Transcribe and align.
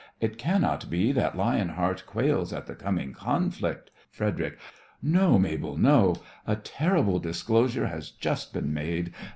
It 0.19 0.39
cannot 0.39 0.89
be 0.89 1.11
That 1.11 1.37
lion 1.37 1.69
heart 1.69 2.05
quails 2.07 2.51
at 2.51 2.65
the 2.65 2.73
coming 2.73 3.13
conflict? 3.13 3.91
FREDERIC: 4.09 4.57
No, 5.03 5.37
Mabel, 5.37 5.77
no. 5.77 6.15
A 6.47 6.55
terrible 6.55 7.19
disclosure 7.19 7.85
Has 7.85 8.09
just 8.09 8.51
been 8.51 8.73
made. 8.73 9.13